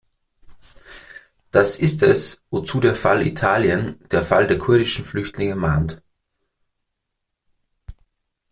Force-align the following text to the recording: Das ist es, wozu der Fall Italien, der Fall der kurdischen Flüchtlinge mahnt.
Das 1.51 1.75
ist 1.77 2.01
es, 2.01 2.41
wozu 2.49 2.79
der 2.79 2.95
Fall 2.95 3.21
Italien, 3.21 3.99
der 4.09 4.23
Fall 4.23 4.47
der 4.47 4.57
kurdischen 4.57 5.05
Flüchtlinge 5.05 5.55
mahnt. 5.55 6.01